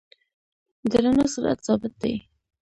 [0.89, 2.13] د رڼا سرعت ثابت دی.